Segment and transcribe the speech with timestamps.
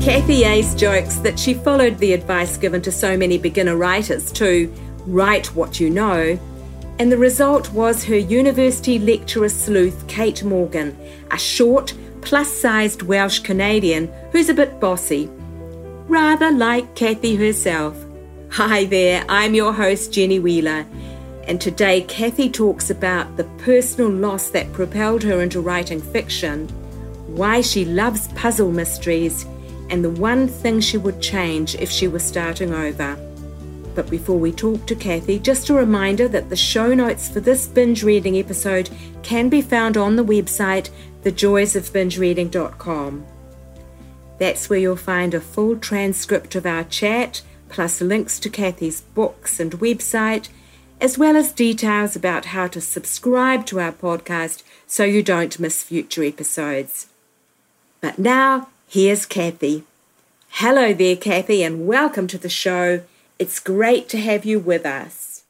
[0.00, 4.72] Cathy Ace jokes that she followed the advice given to so many beginner writers to
[5.04, 6.38] write what you know,
[6.98, 10.98] and the result was her university lecturer sleuth, Cait Morgan,
[11.30, 11.92] a short,
[12.22, 15.26] plus sized Welsh Canadian who's a bit bossy.
[16.08, 17.94] Rather like Cathy herself.
[18.52, 20.86] Hi there, I'm your host, Jenny Wheeler,
[21.46, 26.68] and today Cathy talks about the personal loss that propelled her into writing fiction,
[27.36, 29.44] why she loves puzzle mysteries
[29.90, 33.18] and the one thing she would change if she were starting over.
[33.94, 37.66] But before we talk to Cathy, just a reminder that the show notes for this
[37.66, 38.88] binge reading episode
[39.22, 40.90] can be found on the website
[41.22, 43.26] thejoysofbingereading.com.
[44.38, 49.60] That's where you'll find a full transcript of our chat, plus links to Cathy's books
[49.60, 50.48] and website,
[51.00, 55.82] as well as details about how to subscribe to our podcast so you don't miss
[55.82, 57.08] future episodes.
[58.00, 59.84] But now, Here's Cathy.
[60.48, 63.02] Hello there, Cathy, and welcome to the show.
[63.38, 65.44] It's great to have you with us.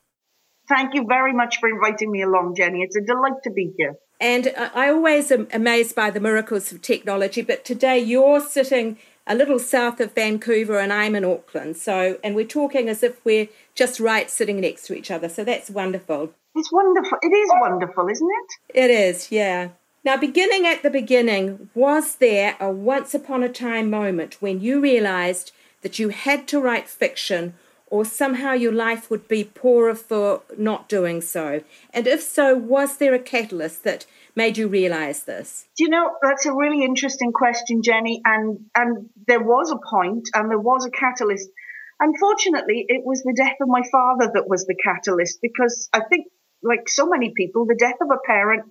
[0.68, 2.82] Thank you very much for inviting me along, Jenny.
[2.82, 3.94] It's a delight to be here.
[4.20, 9.34] And I always am amazed by the miracles of technology, but today you're sitting a
[9.34, 11.78] little south of Vancouver and I'm in Auckland.
[11.78, 15.30] So, and we're talking as if we're just right sitting next to each other.
[15.30, 16.34] So that's wonderful.
[16.54, 17.16] It's wonderful.
[17.22, 18.78] It is wonderful, isn't it?
[18.78, 19.70] It is, yeah.
[20.02, 24.80] Now, beginning at the beginning, was there a once upon a time moment when you
[24.80, 27.54] realized that you had to write fiction
[27.86, 31.62] or somehow your life would be poorer for not doing so?
[31.92, 35.66] And if so, was there a catalyst that made you realize this?
[35.76, 38.22] Do you know, that's a really interesting question, Jenny.
[38.24, 41.50] And, and there was a point and there was a catalyst.
[41.98, 46.28] Unfortunately, it was the death of my father that was the catalyst because I think,
[46.62, 48.64] like so many people, the death of a parent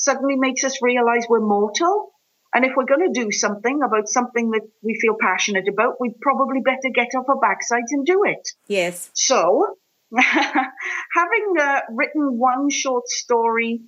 [0.00, 2.10] suddenly makes us realize we're mortal.
[2.52, 6.20] And if we're going to do something about something that we feel passionate about, we'd
[6.20, 8.48] probably better get off our backsides and do it.
[8.66, 9.10] Yes.
[9.14, 9.76] So,
[10.16, 13.82] having uh, written one short story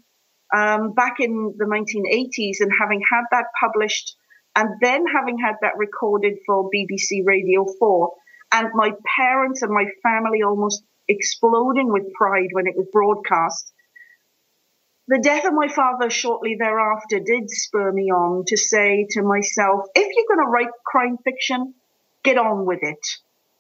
[0.55, 4.15] um, back in the 1980s and having had that published
[4.55, 8.12] and then having had that recorded for BBC Radio 4
[8.53, 13.72] and my parents and my family almost exploding with pride when it was broadcast,
[15.09, 19.87] the death of my father shortly thereafter did spur me on to say to myself,
[19.95, 21.75] if you're going to write crime fiction,
[22.23, 23.05] get on with it.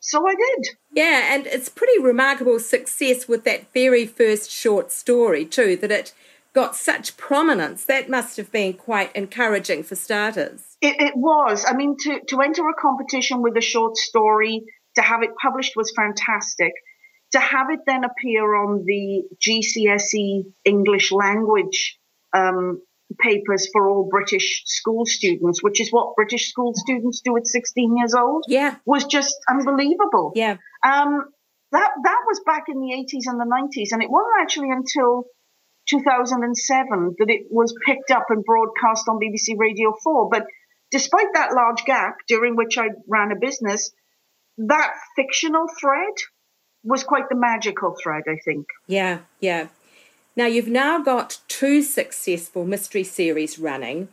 [0.00, 0.68] So I did.
[0.92, 6.12] Yeah, and it's pretty remarkable success with that very first short story, too, that it
[6.52, 7.84] got such prominence.
[7.84, 10.76] That must have been quite encouraging for starters.
[10.80, 11.64] It, it was.
[11.66, 14.64] I mean, to, to enter a competition with a short story,
[14.96, 16.72] to have it published was fantastic
[17.32, 21.98] to have it then appear on the GCSE English language
[22.32, 22.82] um,
[23.18, 27.96] papers for all British school students, which is what British school students do at 16
[27.96, 30.32] years old, yeah, was just unbelievable.
[30.34, 30.56] Yeah.
[30.84, 31.24] Um,
[31.72, 35.24] that that was back in the 80s and the 90s, and it wasn't actually until
[35.88, 40.28] 2007 that it was picked up and broadcast on BBC Radio 4.
[40.30, 40.46] But
[40.90, 43.90] despite that large gap during which I ran a business,
[44.58, 46.14] that fictional thread
[46.84, 48.66] was quite the magical thread, I think.
[48.86, 49.68] Yeah, yeah.
[50.34, 54.08] Now you've now got two successful mystery series running.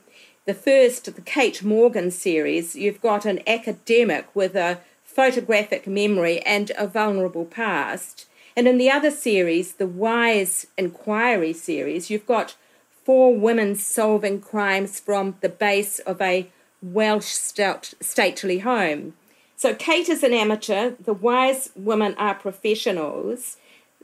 [0.45, 6.71] The first, the Cait Morgan series, you've got an academic with a photographic memory and
[6.77, 8.27] a vulnerable past.
[8.55, 12.55] And in the other series, the Wise Inquiry series, you've got
[13.05, 16.49] four women solving crimes from the base of a
[16.81, 19.13] Welsh stately home.
[19.59, 23.57] So Cait is an amateur, the wise women are professionals.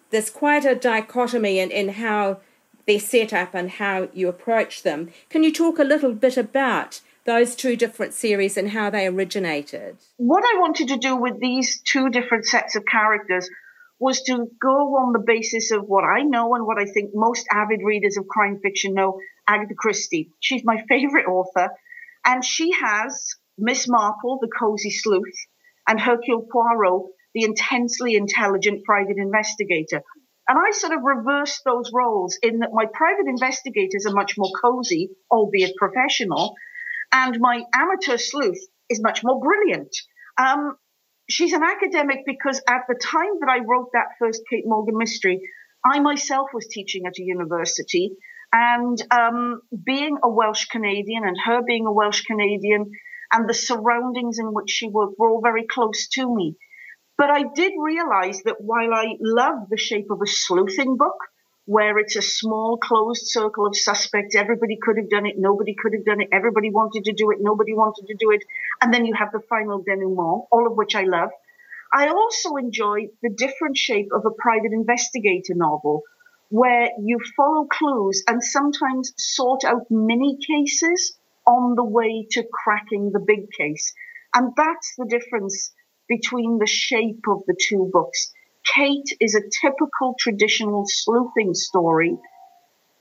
[0.09, 2.41] There's quite a dichotomy in, in how
[2.85, 5.11] they're set up and how you approach them.
[5.29, 9.95] Can you talk a little bit about those two different series and how they originated?
[10.17, 13.49] What I wanted to do with these two different sets of characters
[13.97, 17.47] was to go on the basis of what I know and what I think most
[17.49, 20.31] avid readers of crime fiction know Agatha Christie.
[20.41, 21.69] She's my favorite author,
[22.25, 25.35] and she has Miss Marple, the cozy sleuth,
[25.87, 27.03] and Hercule Poirot,
[27.33, 30.01] the intensely intelligent private investigator.
[30.47, 34.51] And I sort of reversed those roles in that my private investigators are much more
[34.61, 36.55] cozy, albeit professional,
[37.11, 38.59] and my amateur sleuth
[38.89, 39.95] is much more brilliant.
[40.37, 40.77] Um,
[41.29, 45.41] she's an academic because at the time that I wrote that first Cait Morgan mystery,
[45.83, 48.11] I myself was teaching at a university.
[48.53, 52.91] And um, being a Welsh Canadian and her being a Welsh Canadian
[53.31, 56.55] and the surroundings in which she worked were all very close to me.
[57.17, 61.17] But I did realize that while I love the shape of a sleuthing book,
[61.65, 65.93] where it's a small closed circle of suspects, everybody could have done it, nobody could
[65.93, 68.43] have done it, everybody wanted to do it, nobody wanted to do it,
[68.81, 71.29] and then you have the final denouement, all of which I love.
[71.91, 76.03] I also enjoy the different shape of a private investigator novel,
[76.49, 83.11] where you follow clues and sometimes sort out mini cases on the way to cracking
[83.11, 83.93] the big case.
[84.33, 85.71] And that's the difference
[86.07, 88.31] between the shape of the two books.
[88.73, 92.17] Cait is a typical traditional sleuthing story,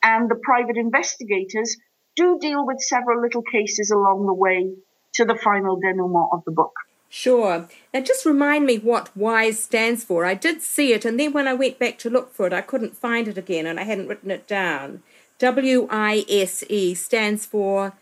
[0.02, 1.76] and the private investigators
[2.16, 4.74] do deal with several little cases along the way
[5.14, 6.72] to the final denouement of the book.
[7.08, 7.68] Sure.
[7.92, 10.24] Now, just remind me what WISE stands for.
[10.24, 12.60] I did see it, and then when I went back to look for it, I
[12.60, 15.02] couldn't find it again, and I hadn't written it down.
[15.38, 17.92] W I S E stands for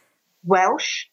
[0.44, 1.06] Welsh,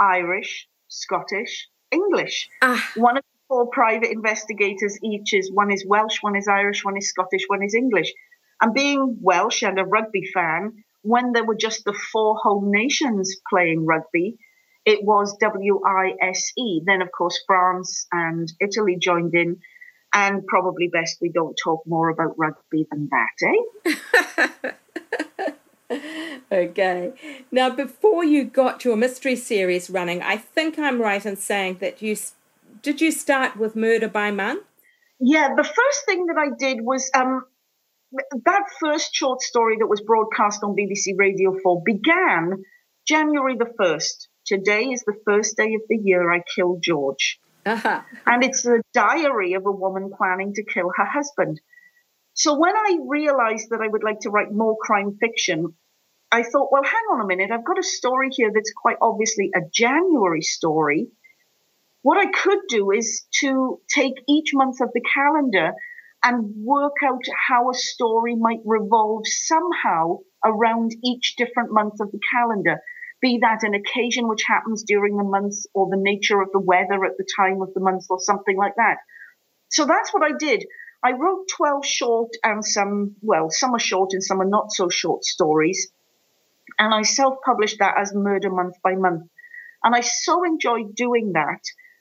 [0.00, 2.48] Irish, Scottish, English.
[2.62, 2.90] Ah.
[2.96, 6.96] One of the four private investigators each is one is Welsh, one is Irish, one
[6.96, 8.12] is Scottish, one is English.
[8.60, 13.36] And being Welsh and a rugby fan, when there were just the four home nations
[13.50, 14.38] playing rugby,
[14.84, 16.82] it was W I S E.
[16.84, 19.60] Then, of course, France and Italy joined in.
[20.12, 23.92] And probably best we don't talk more about rugby than that,
[24.64, 24.70] eh?
[26.52, 27.12] okay.
[27.50, 32.02] Now, before you got your mystery series running, I think I'm right in saying that
[32.02, 32.16] you
[32.82, 34.64] did you start with Murder by Month?
[35.20, 37.44] Yeah, the first thing that I did was um,
[38.44, 42.62] that first short story that was broadcast on BBC Radio 4 began
[43.06, 44.28] January the 1st.
[44.46, 47.40] Today is the first day of the year I killed George.
[47.64, 48.02] Uh-huh.
[48.26, 51.60] And it's the diary of a woman planning to kill her husband.
[52.34, 55.74] So when I realized that I would like to write more crime fiction,
[56.34, 57.52] I thought, well, hang on a minute.
[57.52, 61.06] I've got a story here that's quite obviously a January story.
[62.02, 65.74] What I could do is to take each month of the calendar
[66.24, 72.18] and work out how a story might revolve somehow around each different month of the
[72.32, 72.80] calendar.
[73.20, 77.04] Be that an occasion which happens during the month or the nature of the weather
[77.04, 78.96] at the time of the month or something like that.
[79.70, 80.66] So that's what I did.
[81.00, 84.88] I wrote 12 short and some, well, some are short and some are not so
[84.88, 85.92] short stories.
[86.78, 89.28] And I self published that as Murder Month by Month.
[89.82, 91.60] And I so enjoyed doing that.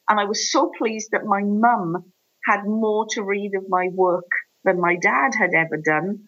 [0.09, 2.11] And I was so pleased that my mum
[2.45, 4.29] had more to read of my work
[4.63, 6.27] than my dad had ever done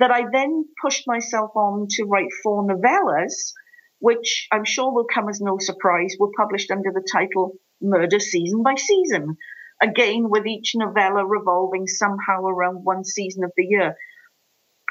[0.00, 3.52] that I then pushed myself on to write four novellas,
[3.98, 7.52] which I'm sure will come as no surprise, were published under the title
[7.82, 9.36] Murder Season by Season.
[9.82, 13.94] Again, with each novella revolving somehow around one season of the year.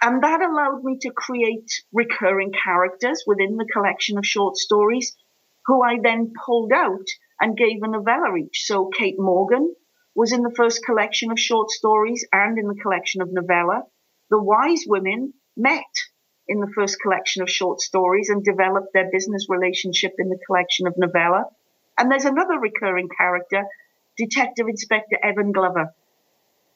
[0.01, 5.15] And that allowed me to create recurring characters within the collection of short stories,
[5.65, 7.07] who I then pulled out
[7.39, 8.65] and gave a novella each.
[8.65, 9.75] So Cait Morgan
[10.15, 13.83] was in the first collection of short stories and in the collection of novella.
[14.29, 15.83] The Wise Women met
[16.47, 20.87] in the first collection of short stories and developed their business relationship in the collection
[20.87, 21.45] of novella.
[21.97, 23.63] And there's another recurring character,
[24.17, 25.93] Detective Inspector Evan Glover,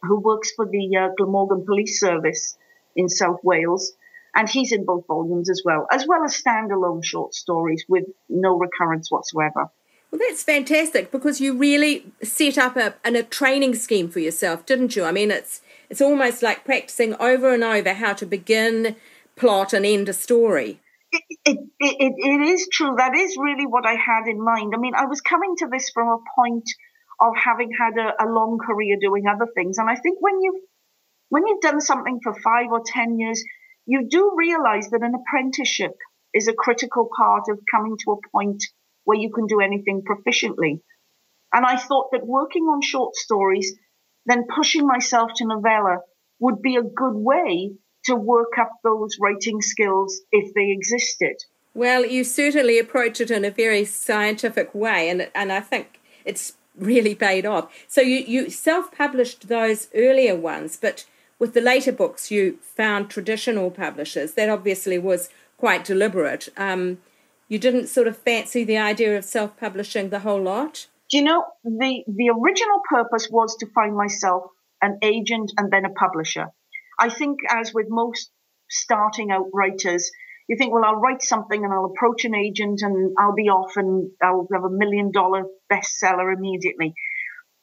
[0.01, 2.57] who works for the uh, Glamorgan Police Service
[2.95, 3.93] in South Wales.
[4.35, 8.57] And he's in both volumes as well, as well as standalone short stories with no
[8.57, 9.69] recurrence whatsoever.
[10.09, 14.65] Well, that's fantastic because you really set up a, an, a training scheme for yourself,
[14.65, 15.05] didn't you?
[15.05, 18.95] I mean, it's it's almost like practicing over and over how to begin,
[19.35, 20.79] plot, and end a story.
[21.11, 22.95] It, it, it, it is true.
[22.97, 24.73] That is really what I had in mind.
[24.75, 26.69] I mean, I was coming to this from a point
[27.19, 29.77] of having had a, a long career doing other things.
[29.77, 30.61] And I think when you
[31.33, 33.43] when you've done something for five or 10 years,
[33.87, 35.93] you do realize that an apprenticeship
[36.31, 38.63] is a critical part of coming to a point
[39.05, 40.81] where you can do anything proficiently.
[41.51, 43.73] And I thought that working on short stories,
[44.27, 46.01] then pushing myself to novella
[46.39, 47.71] would be a good way
[48.03, 51.37] to work up those writing skills if they existed.
[51.73, 56.53] Well, you certainly approach it in a very scientific way, and and I think it's
[56.77, 57.73] really paid off.
[57.87, 61.05] So you, you self published those earlier ones, but
[61.43, 64.35] with the later books, you found traditional publishers.
[64.35, 66.47] That obviously was quite deliberate.
[66.55, 66.99] Um,
[67.49, 70.87] you didn't sort of fancy the idea of self publishing the whole lot?
[71.09, 74.43] Do you know, the, the original purpose was to find myself
[74.81, 76.47] an agent and then a publisher.
[76.97, 78.31] I think, as with most
[78.69, 80.11] starting out writers,
[80.47, 83.75] you think, well, I'll write something and I'll approach an agent and I'll be off
[83.75, 86.93] and I'll have a million dollar bestseller immediately.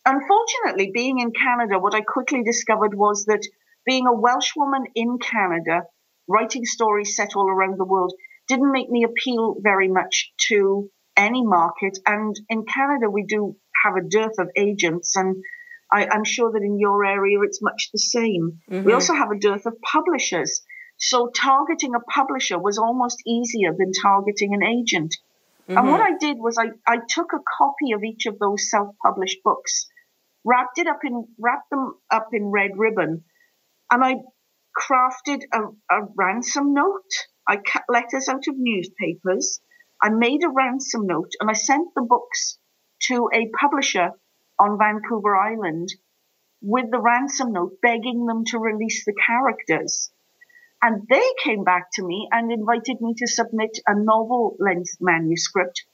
[0.05, 3.47] unfortunately, being in Canada, what I quickly discovered was that
[3.87, 5.83] being a Welsh woman in Canada,
[6.29, 8.13] writing stories set all around the world,
[8.49, 11.99] didn't make me appeal very much to any market.
[12.07, 15.37] And in Canada, we do have a dearth of agents, and
[15.93, 18.61] I, am sure that in your area it's much the same.
[18.71, 18.85] Mm-hmm.
[18.85, 20.63] We also have a dearth of publishers.
[20.99, 25.17] So targeting a publisher was almost easier than targeting an agent.
[25.69, 25.79] Mm-hmm.
[25.79, 29.39] And what I did was I, I took a copy of each of those self-published
[29.43, 29.89] books,
[30.45, 33.25] wrapped it up in, wrapped them up in red ribbon,
[33.91, 34.17] and I
[34.77, 37.11] crafted a, a ransom note.
[37.47, 39.61] I cut letters out of newspapers.
[40.03, 42.59] I made a ransom note and I sent the books
[43.09, 44.13] to a publisher
[44.59, 45.89] on Vancouver Island
[46.63, 50.11] with the ransom note begging them to release the characters.
[50.83, 55.85] And they came back to me and invited me to submit a novel length manuscript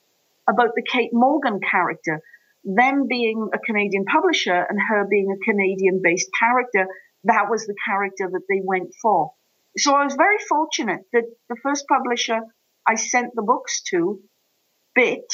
[0.49, 2.21] about the Cait Morgan character.
[2.65, 6.87] Them being a Canadian publisher and her being a Canadian based character,
[7.27, 9.33] that was the character that they went for.
[9.77, 12.41] So I was very fortunate that the first publisher
[12.87, 14.21] I sent the books to
[14.95, 15.27] bit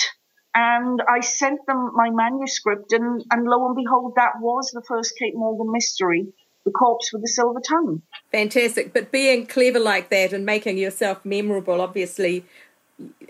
[0.55, 5.17] and I sent them my manuscript and, and lo and behold, that was the first
[5.19, 6.33] Cait Morgan mystery
[6.65, 8.03] the corpse with the silver tongue.
[8.31, 8.93] Fantastic.
[8.93, 12.45] But being clever like that and making yourself memorable, obviously,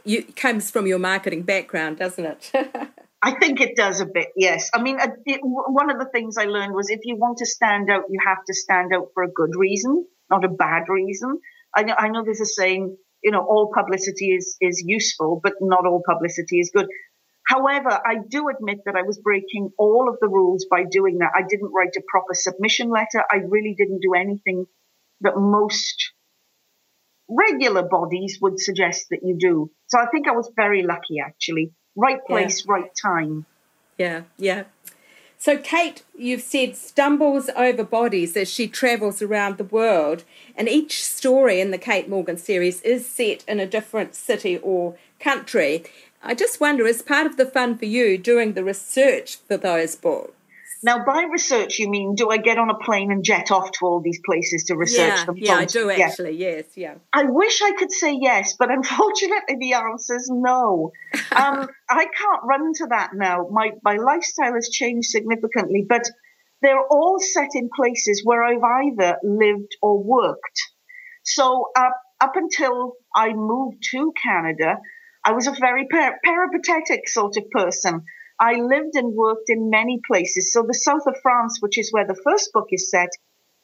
[0.05, 2.53] you, comes from your marketing background, doesn't it?
[3.25, 4.71] I think it does a bit, yes.
[4.75, 7.47] I mean, uh, it, one of the things I learned was if you want to
[7.47, 11.39] stand out, you have to stand out for a good reason, not a bad reason.
[11.75, 15.55] I know, I know there's a saying, you know, all publicity is, is useful, but
[15.61, 16.89] not all publicity is good.
[17.47, 21.31] However, I do admit that I was breaking all of the rules by doing that.
[21.37, 23.23] I didn't write a proper submission letter.
[23.31, 24.67] I really didn't do anything
[25.21, 26.13] that most
[27.29, 29.71] regular bodies would suggest that you do.
[29.87, 31.73] So I think I was very lucky, actually.
[31.97, 32.73] Right place, yeah.
[32.73, 33.47] right time.
[33.99, 34.65] Yeah, yeah.
[35.39, 40.23] So, Cait, you've said stumbles over bodies as she travels around the world,
[40.57, 44.95] and each story in the Cait Morgan series is set in a different city or
[45.19, 45.85] country.
[46.23, 49.97] I just wonder, as part of the fun for you doing the research for those
[49.97, 50.33] books?
[50.85, 53.87] Now, by research, you mean do I get on a plane and jet off to
[53.87, 55.37] all these places to research yeah, them?
[55.39, 56.37] Yeah, I do actually.
[56.37, 56.95] Yes, yeah.
[57.13, 60.91] I wish I could say yes, but unfortunately, the answer is no.
[61.33, 63.49] um, I can't run to that now.
[63.51, 66.03] My my lifestyle has changed significantly, but
[66.63, 70.63] they're all set in places where I've either lived or worked.
[71.25, 74.79] So uh, up until I moved to Canada,
[75.25, 78.05] I was a very per- peripatetic sort of person.
[78.43, 80.53] I lived and worked in many places.
[80.53, 83.11] So the south of France, which is where the first book is set,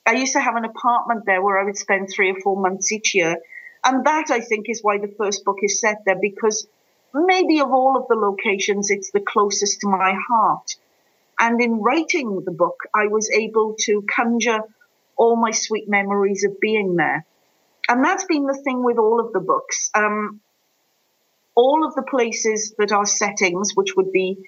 [0.06, 2.92] I used to have an apartment there where I would spend three or four months
[2.92, 3.38] each year.
[3.84, 6.68] And that, I think, is why the first book is set there, because
[7.12, 10.76] maybe of all of the locations, it's the closest to my heart.
[11.40, 14.60] And in writing the book, I was able to conjure
[15.16, 17.26] all my sweet memories of being there.
[17.88, 19.90] And that's been the thing with all of the books.
[19.92, 20.40] Um,
[21.56, 24.38] all of the places that are settings, which would be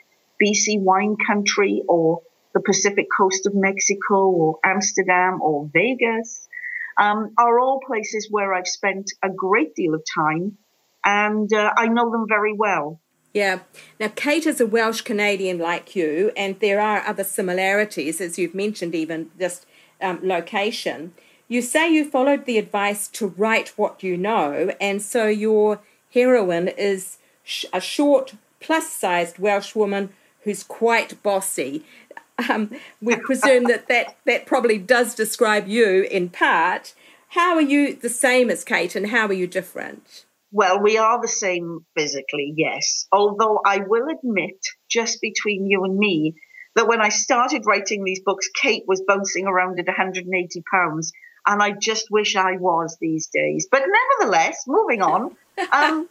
[0.42, 2.22] BC wine country or
[2.54, 6.48] the Pacific coast of Mexico or Amsterdam or Vegas,
[6.98, 10.58] um, are all places where I've spent a great deal of time
[11.04, 13.00] and uh, I know them very well.
[13.32, 13.60] Yeah.
[13.98, 18.56] Now, Cait is a Welsh Canadian like you, and there are other similarities, as you've
[18.56, 19.66] mentioned, even just
[20.00, 21.14] um, location.
[21.46, 25.80] You say you followed the advice to write what you know, and so your
[26.12, 30.10] heroine is sh- a short, plus sized Welsh woman
[30.42, 31.84] who's quite bossy.
[32.48, 32.70] Um,
[33.02, 36.94] we presume that, that that probably does describe you in part.
[37.28, 40.24] How are you the same as Cait and how are you different?
[40.52, 43.06] Well, we are the same physically, yes.
[43.12, 44.56] Although I will admit,
[44.88, 46.34] just between you and me,
[46.74, 51.12] that when I started writing these books, Cait was bouncing around at 180 pounds.
[51.46, 53.68] And I just wish I was these days.
[53.70, 55.36] But nevertheless, moving on.
[55.72, 56.08] Um,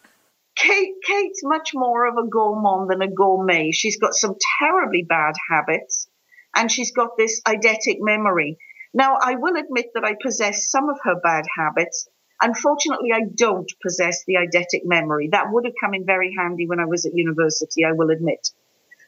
[0.59, 3.71] Cait, Cait's much more of a gourmand than a gourmet.
[3.71, 6.09] She's got some terribly bad habits
[6.53, 8.57] and she's got this eidetic memory.
[8.93, 12.09] Now, I will admit that I possess some of her bad habits.
[12.41, 15.29] Unfortunately, I don't possess the eidetic memory.
[15.31, 18.49] That would have come in very handy when I was at university, I will admit.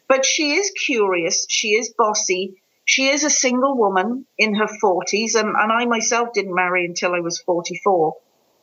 [0.08, 1.46] But she is curious.
[1.50, 2.62] She is bossy.
[2.86, 7.14] She is a single woman in her 40s, and, and I myself didn't marry until
[7.14, 8.16] I was 44.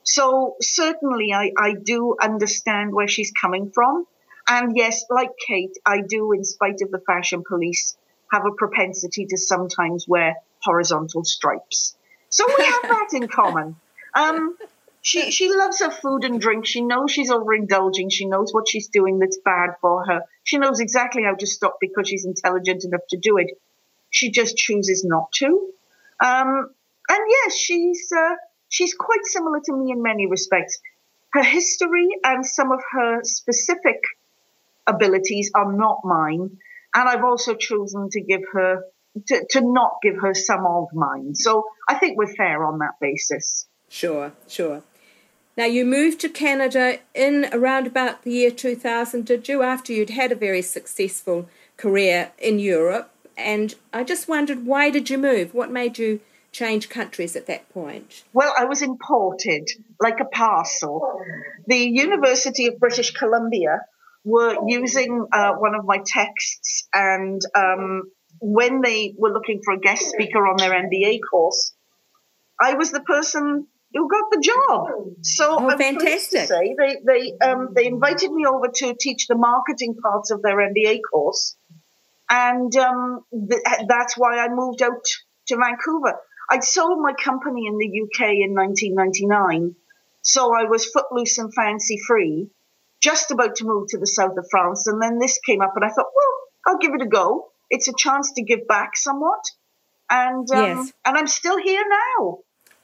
[0.09, 4.07] So certainly I, I do understand where she's coming from.
[4.49, 7.97] And yes, like Cait, I do, in spite of the fashion police,
[8.33, 11.97] have a propensity to sometimes wear horizontal stripes.
[12.31, 13.77] So we have that in common.
[14.15, 14.57] Um,
[15.01, 16.67] She she loves her food and drink.
[16.67, 18.09] She knows she's overindulging.
[18.11, 20.21] She knows what she's doing that's bad for her.
[20.43, 23.49] She knows exactly how to stop because she's intelligent enough to do it.
[24.11, 25.49] She just chooses not to.
[26.21, 26.51] Um,
[27.09, 28.35] and yes, she's uh,
[28.69, 30.81] she's quite similar to me in many respects.
[31.33, 34.01] Her history and some of her specific
[34.87, 36.59] abilities are not mine,
[36.95, 38.83] and I've also chosen to give her
[39.27, 41.35] to, to not give her some of mine.
[41.35, 43.67] So I think we're fair on that basis.
[43.89, 44.83] Sure, sure.
[45.57, 49.63] Now you moved to Canada in around about the year 2000, did you?
[49.63, 55.11] After you'd had a very successful career in Europe, and I just wondered why did
[55.11, 55.55] you move?
[55.55, 56.21] What made you
[56.59, 58.25] change countries at that point?
[58.33, 59.69] Well, I was imported
[60.01, 61.21] like a parcel.
[61.67, 63.81] The University of British Columbia
[64.25, 68.11] were using uh, one of my texts, and um,
[68.41, 71.75] when they were looking for a guest speaker on their MBA course,
[72.61, 74.87] I was the person who got the job.
[75.23, 76.49] So oh, I'm fantastic!
[76.49, 80.57] Say they they um, they invited me over to teach the marketing parts of their
[80.57, 81.57] MBA course,
[82.29, 85.05] and um, th- that's why I moved out
[85.47, 86.19] to Vancouver.
[86.51, 89.75] I'd sold my company in the UK in 1999,
[90.23, 92.49] so I was footloose and fancy free,
[93.01, 95.85] just about to move to the south of France, and then this came up, and
[95.85, 97.51] I thought, well, I'll give it a go.
[97.71, 99.45] It's a chance to give back somewhat,
[100.11, 100.93] and um, yes.
[101.05, 102.39] and I'm still here now.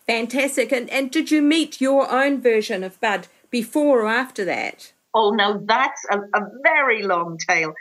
[0.06, 0.72] Fantastic.
[0.72, 4.92] And and did you meet your own version of Bud before or after that?
[5.14, 7.72] Oh no, that's a, a very long tale.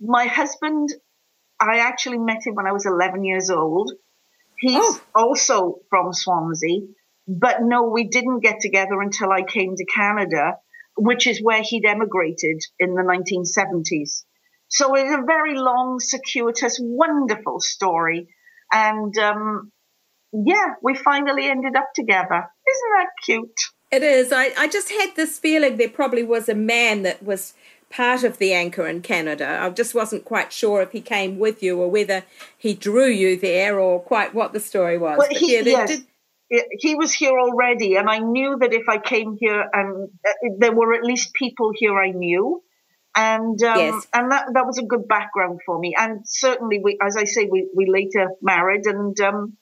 [0.00, 0.88] My husband,
[1.60, 3.92] I actually met him when I was 11 years old.
[4.58, 5.00] He's oh.
[5.14, 6.80] also from Swansea,
[7.26, 10.54] but no, we didn't get together until I came to Canada,
[10.96, 14.24] which is where he'd emigrated in the 1970s.
[14.68, 18.28] So it's a very long, circuitous, wonderful story.
[18.72, 19.72] And um,
[20.32, 22.46] yeah, we finally ended up together.
[22.68, 23.60] Isn't that cute?
[23.90, 24.32] It is.
[24.32, 27.54] I, I just had this feeling there probably was a man that was
[27.90, 29.58] part of the anchor in Canada.
[29.60, 32.24] I just wasn't quite sure if he came with you or whether
[32.56, 35.18] he drew you there or quite what the story was.
[35.18, 35.88] Well, he, yeah, yes.
[35.90, 36.04] Did...
[36.78, 40.72] He was here already, and I knew that if I came here, and uh, there
[40.72, 42.62] were at least people here I knew,
[43.14, 44.06] and um, yes.
[44.14, 45.94] and that that was a good background for me.
[45.94, 49.58] And certainly, we, as I say, we we later married, and um,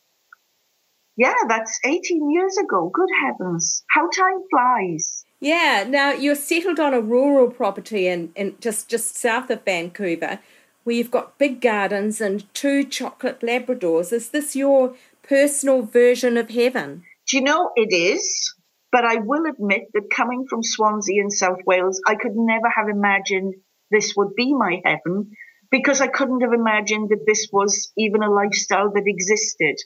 [1.16, 2.90] yeah, that's 18 years ago.
[2.92, 3.82] Good heavens.
[3.88, 5.15] How time flies.
[5.40, 10.40] Yeah, now you're settled on a rural property in, in just, just south of Vancouver
[10.84, 14.12] where you've got big gardens and two chocolate Labradors.
[14.12, 17.02] Is this your personal version of heaven?
[17.28, 18.54] Do you know it is?
[18.92, 22.88] But I will admit that coming from Swansea in South Wales, I could never have
[22.88, 23.54] imagined
[23.90, 25.32] this would be my heaven
[25.72, 29.76] because I couldn't have imagined that this was even a lifestyle that existed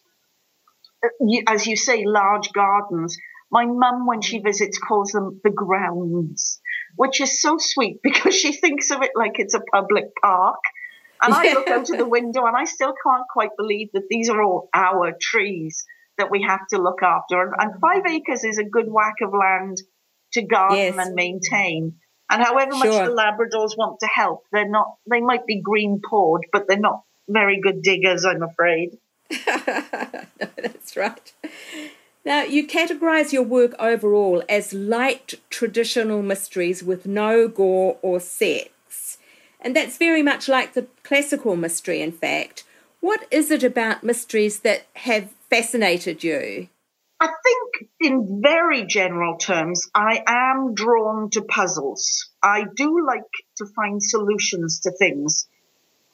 [1.04, 1.08] uh,
[1.48, 3.16] as you say, large gardens.
[3.50, 6.60] My mum, when she visits, calls them the grounds,
[6.96, 10.60] which is so sweet because she thinks of it like it's a public park.
[11.22, 14.30] And I look out of the window and I still can't quite believe that these
[14.30, 15.84] are all our trees
[16.16, 17.42] that we have to look after.
[17.42, 19.78] And, and five acres is a good whack of land
[20.32, 20.96] to garden yes.
[20.98, 21.96] and maintain.
[22.30, 26.42] And however much the Labradors want to help, they're not, they might be green pawed,
[26.52, 28.98] but they're not very good diggers, I'm afraid.
[29.30, 29.56] no,
[30.56, 31.32] that's right.
[32.24, 39.18] Now, you categorize your work overall as light traditional mysteries with no gore or sex.
[39.60, 42.64] And that's very much like the classical mystery, in fact.
[43.00, 46.68] What is it about mysteries that have fascinated you?
[47.20, 52.30] I think, in very general terms, I am drawn to puzzles.
[52.42, 53.22] I do like
[53.58, 55.46] to find solutions to things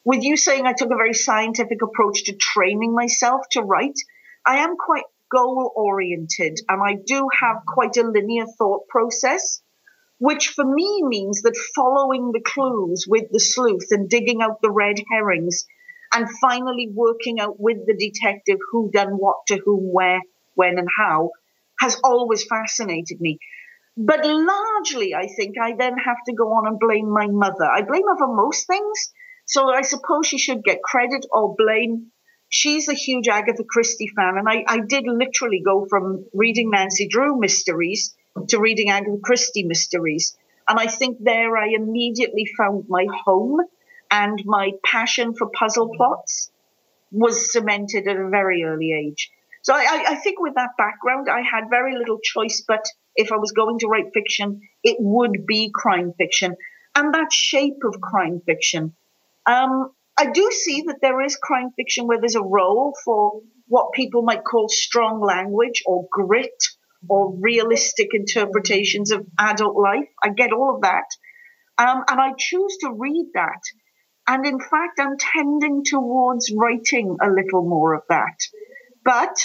[0.07, 3.99] with you saying I took a very scientific approach to training myself to write,
[4.45, 9.61] I am quite goal oriented and I do have quite a linear thought process,
[10.19, 14.71] which for me means that following the clues with the sleuth and digging out the
[14.71, 15.65] red herrings
[16.13, 20.21] and finally working out with the detective who done what to whom, where,
[20.55, 21.31] when, and how
[21.79, 23.39] has always fascinated me.
[23.97, 27.65] But largely, I think I then have to go on and blame my mother.
[27.65, 29.11] I blame her for most things,
[29.45, 32.11] so I suppose she should get credit or blame.
[32.49, 37.07] She's a huge Agatha Christie fan, and I, I did literally go from reading Nancy
[37.07, 38.15] Drew mysteries
[38.49, 40.37] to reading Agatha Christie mysteries.
[40.67, 43.59] And I think there I immediately found my home
[44.11, 46.51] and my passion for puzzle plots
[47.11, 49.31] was cemented at a very early age.
[49.61, 53.37] So I, I, think with that background, I had very little choice, but if I
[53.37, 56.55] was going to write fiction, it would be crime fiction.
[56.95, 58.95] And that shape of crime fiction
[59.45, 63.93] um, I do see that there is crime fiction where there's a role for what
[63.93, 66.63] people might call strong language or grit
[67.07, 70.09] or realistic interpretations of adult life.
[70.23, 71.05] I get all of that.
[71.77, 73.61] Um, and I choose to read that.
[74.27, 78.35] And in fact, I'm tending towards writing a little more of that.
[79.05, 79.37] But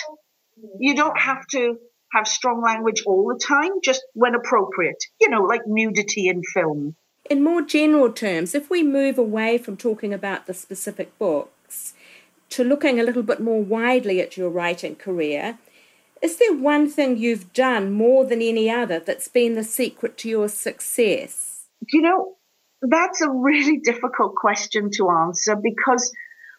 [0.80, 1.76] you don't have to
[2.12, 6.96] have strong language all the time, just when appropriate, you know, like nudity in film.
[7.32, 11.94] In more general terms, if we move away from talking about the specific books
[12.50, 15.58] to looking a little bit more widely at your writing career,
[16.20, 20.28] is there one thing you've done more than any other that's been the secret to
[20.28, 21.68] your success?
[21.90, 22.36] You know,
[22.82, 26.12] that's a really difficult question to answer because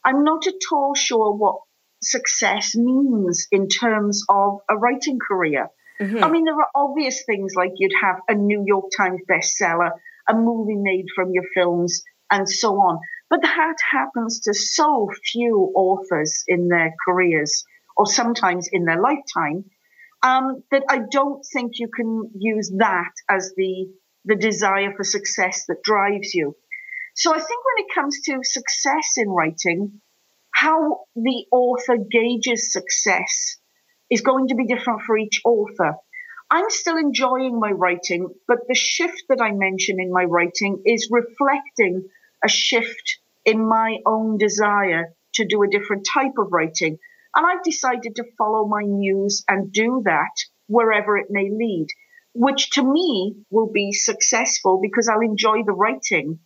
[0.04, 1.58] I'm not at all sure what
[2.02, 5.70] success means in terms of a writing career.
[6.02, 6.24] Mm-hmm.
[6.24, 9.92] I mean, there are obvious things like you'd have a New York Times bestseller,
[10.30, 13.00] a movie made from your films, and so on.
[13.30, 17.64] But that happens to so few authors in their careers,
[17.98, 19.66] or sometimes in their lifetime,
[20.24, 23.88] um, that I don't think you can use that as the
[24.26, 26.56] the desire for success that drives you.
[27.16, 30.02] So I think when it comes to success in writing,
[30.54, 33.58] how the author gauges success
[34.10, 35.96] is going to be different for each author.
[36.54, 41.10] I'm still enjoying my writing, but the shift that I mention in my writing is
[41.10, 42.08] reflecting
[42.44, 47.00] a shift in my own desire to do a different type of writing.
[47.36, 50.36] And I've decided to follow my muse and do that
[50.68, 51.88] wherever it may lead
[52.34, 56.40] which to me will be successful because I'll enjoy the writing.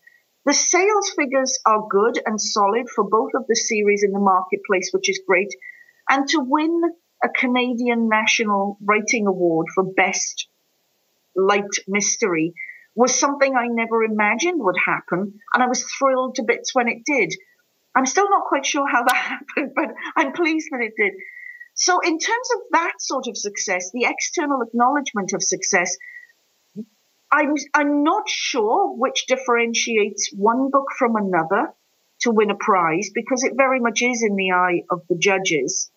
[0.45, 4.89] The sales figures are good and solid for both of the series in the marketplace,
[4.91, 5.53] which is great.
[6.09, 6.81] And to win
[7.23, 10.47] a Canadian National Writing Award for Best
[11.35, 12.53] Light Mystery
[12.95, 15.39] was something I never imagined would happen.
[15.53, 17.33] And I was thrilled to bits when it did.
[17.95, 19.15] I'm still not quite sure how that
[19.55, 21.13] happened, but I'm pleased that it did.
[21.75, 25.95] So, in terms of that sort of success, the external acknowledgement of success,
[27.31, 31.73] I'm, I'm not sure which differentiates one book from another
[32.21, 35.91] to win a prize because it very much is in the eye of the judges.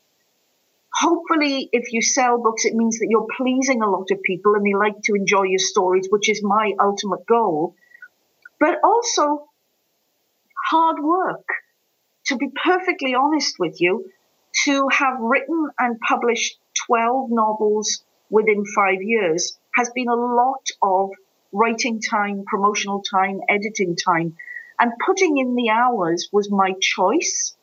[0.94, 4.66] Hopefully, if you sell books, it means that you're pleasing a lot of people and
[4.66, 7.74] they like to enjoy your stories, which is my ultimate goal.
[8.58, 9.48] But also,
[10.68, 11.46] hard work.
[12.26, 14.10] To be perfectly honest with you,
[14.64, 21.10] to have written and published 12 novels within five years has been a lot of
[21.52, 24.36] writing time, promotional time, editing time.
[24.78, 27.56] And putting in the hours was my choice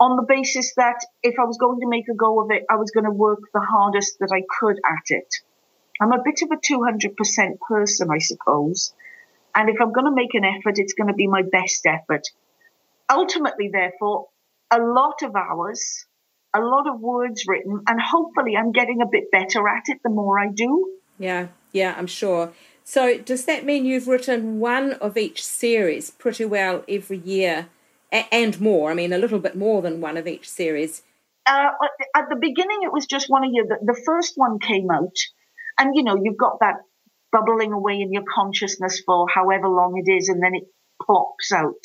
[0.00, 2.76] on the basis that if I was going to make a go of it, I
[2.76, 5.34] was going to work the hardest that I could at it.
[6.00, 8.92] I'm a bit of a 200% person, I suppose.
[9.54, 12.26] And if I'm going to make an effort, it's going to be my best effort.
[13.08, 14.26] Ultimately, therefore,
[14.70, 16.06] a lot of hours,
[16.54, 20.10] a lot of words written, and hopefully I'm getting a bit better at it the
[20.10, 20.90] more I do.
[21.18, 22.52] Yeah, yeah, I'm sure.
[22.82, 27.68] So, does that mean you've written one of each series pretty well every year
[28.30, 28.90] and more?
[28.90, 31.02] I mean, a little bit more than one of each series.
[31.46, 31.70] Uh,
[32.16, 33.66] at the beginning, it was just one a year.
[33.68, 35.16] The, first one came out,
[35.78, 36.76] and you know, you've got that
[37.32, 40.64] bubbling away in your consciousness for however long it is, and then it
[41.02, 41.82] plops out.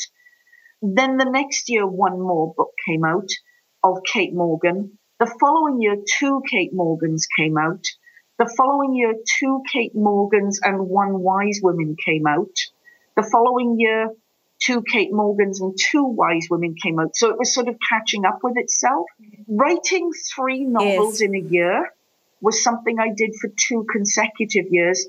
[0.82, 3.30] Then the next year, one more book came out
[3.84, 4.98] of Cait Morgan.
[5.20, 7.84] The following year, two Cait Morgans came out.
[8.38, 12.56] The following year, two Cait Morgans and one Wise Women came out.
[13.18, 14.12] The following year,
[14.62, 17.16] two Cait Morgans and two Wise Women came out.
[17.16, 19.08] So it was sort of catching up with itself.
[19.48, 21.30] Writing three novels yes.
[21.30, 21.92] in a year
[22.42, 25.08] was something I did for two consecutive years.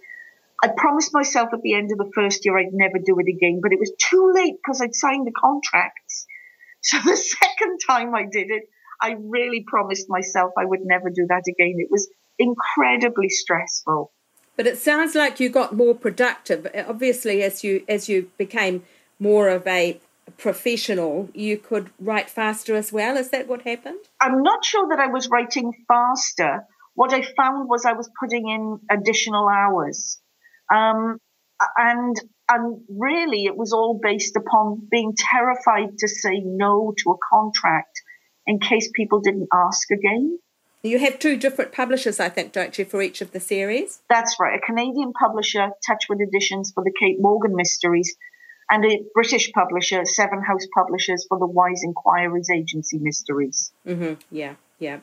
[0.63, 3.61] I promised myself at the end of the first year I'd never do it again,
[3.63, 6.27] but it was too late because I'd signed the contracts.
[6.83, 8.63] So the second time I did it,
[9.03, 11.75] I really promised myself I would never do that again.
[11.77, 12.09] It was
[12.39, 14.11] incredibly stressful.
[14.57, 16.67] But it sounds like you got more productive.
[16.89, 18.83] Obviously, as you as you became
[19.21, 20.01] more of a
[20.39, 23.17] professional, you could write faster as well.
[23.17, 23.99] Is that what happened?
[24.21, 26.65] I'm not sure that I was writing faster.
[26.95, 30.19] What I found was I was putting in additional hours.
[30.73, 31.19] Um,
[31.77, 32.17] and
[32.49, 38.03] and really it was all based upon being terrified to say no to a contract
[38.47, 40.39] in case people didn't ask again.
[40.83, 44.01] You have two different publishers, I think, don't you, for each of the series?
[44.09, 44.59] That's right.
[44.59, 48.17] A Canadian publisher, Touchwood Editions, for the Cait Morgan mysteries,
[48.71, 53.73] and a British publisher, Severn House Publishers, for the Wise Inquiries Agency mysteries.
[53.87, 54.15] Mm-hmm.
[54.31, 55.01] Yeah, yeah.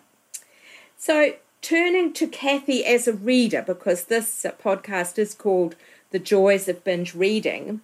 [0.97, 5.75] So, turning to Cathy as a reader, because this podcast is called
[6.11, 7.81] the Joys of Binge Reading.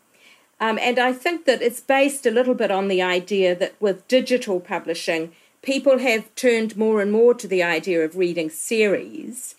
[0.59, 4.07] Um, and I think that it's based a little bit on the idea that with
[4.07, 9.55] digital publishing, people have turned more and more to the idea of reading series.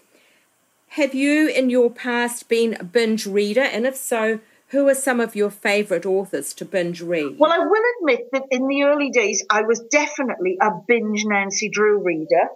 [0.91, 3.63] Have you in your past been a binge reader?
[3.63, 4.41] And if so,
[4.75, 7.39] who are some of your favourite authors to binge read?
[7.39, 11.71] Well, I will admit that in the early days, I was definitely a binge Nancy
[11.71, 12.49] Drew reader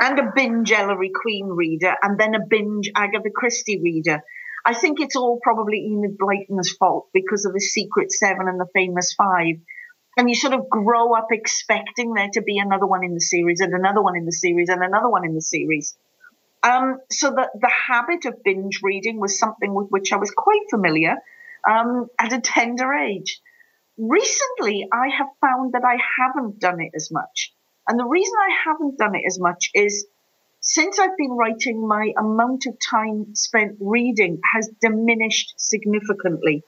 [0.00, 4.22] and a binge Ellery Queen reader and then a binge Agatha Christie reader.
[4.64, 8.68] I think it's all probably Enid Blyton's fault because of the Secret Seven and the
[8.72, 9.56] Famous Five.
[10.16, 13.60] And you sort of grow up expecting there to be another one in the series
[13.60, 15.94] and another one in the series and another one in the series.
[16.62, 20.62] Um, so the, the habit of binge reading was something with which I was quite
[20.70, 21.16] familiar
[21.68, 23.40] um, at a tender age.
[23.96, 27.52] Recently, I have found that I haven't done it as much.
[27.88, 30.06] And the reason I haven't done it as much is
[30.60, 36.62] since I've been writing, my amount of time spent reading has diminished significantly.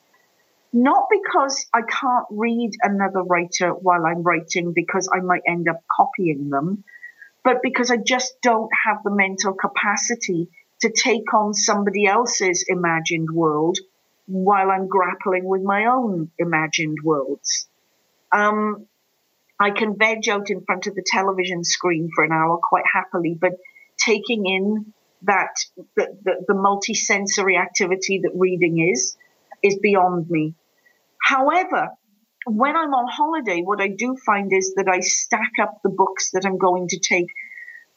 [0.72, 5.80] Not because I can't read another writer while I'm writing because I might end up
[5.90, 6.84] copying them,
[7.42, 10.50] but because I just don't have the mental capacity
[10.82, 13.78] to take on somebody else's imagined world
[14.26, 17.68] while I'm grappling with my own imagined worlds.
[18.32, 18.86] Um,
[19.58, 23.36] I can veg out in front of the television screen for an hour quite happily,
[23.40, 23.52] but
[23.96, 25.54] taking in that
[25.96, 29.16] the, the, the multi-sensory activity that reading is
[29.62, 30.54] is beyond me.
[31.22, 31.88] However,
[32.46, 36.30] when I'm on holiday, what I do find is that I stack up the books
[36.32, 37.26] that I'm going to take.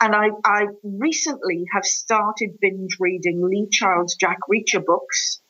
[0.01, 5.41] And I, I recently have started binge reading Lee Child's Jack Reacher books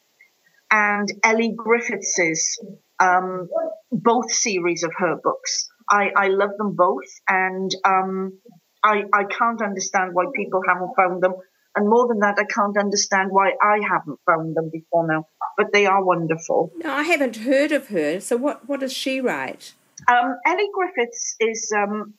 [0.71, 2.59] and Elly Griffiths's
[2.99, 3.49] um,
[3.91, 5.67] both series of her books.
[5.89, 8.39] I, I love them both, and um,
[8.83, 11.33] I, I can't understand why people haven't found them.
[11.75, 15.27] And more than that, I can't understand why I haven't found them before now.
[15.57, 16.71] But they are wonderful.
[16.77, 18.19] No, I haven't heard of her.
[18.19, 19.73] So what, what does she write?
[20.07, 22.13] Um, Elly Griffiths is um,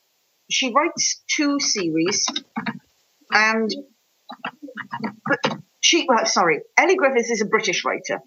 [0.51, 2.27] she writes two series,
[3.33, 3.71] and
[5.81, 8.21] she well, sorry, Elly Griffiths is a British writer.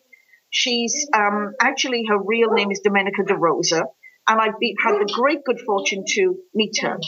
[0.55, 3.85] She's um, actually her real name is Domenica De Rosa,
[4.27, 6.99] and I've been, had the great good fortune to meet her.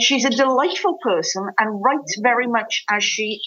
[0.00, 3.40] She's a delightful person and writes very much as she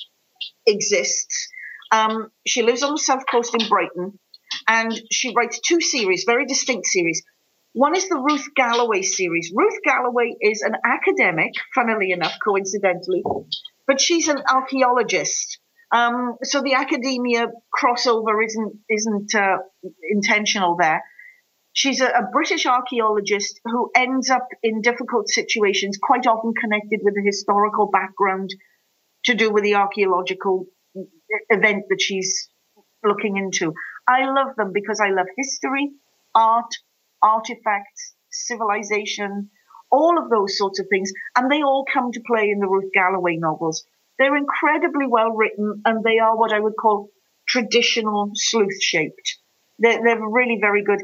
[0.65, 1.49] exists.
[1.91, 4.17] Um, she lives on the south coast in Brighton,
[4.65, 7.21] and she writes two series, very distinct series.
[7.73, 9.51] One is the Ruth Galloway series.
[9.53, 13.23] Ruth Galloway is an academic, funnily enough, coincidentally,
[13.87, 15.59] but she's an archaeologist.
[15.93, 19.57] Um, so the academia crossover isn't isn't uh,
[20.09, 21.03] intentional there.
[21.71, 27.13] She's a, a, British archaeologist who ends up in difficult situations, quite often connected with
[27.15, 28.49] a historical background
[29.25, 30.65] to do with the archaeological
[31.49, 32.49] event that she's
[33.03, 33.73] looking into.
[34.07, 35.91] I love them because I love history,
[36.33, 36.73] art,
[37.21, 39.49] artifacts, civilization,
[39.91, 42.91] all of those sorts of things, and they all come to play in the Ruth
[42.93, 43.85] Galloway novels.
[44.23, 47.09] They're incredibly well written and they are what I would call
[47.45, 49.37] traditional sleuth shaped.
[49.79, 51.01] They're, they're really very good.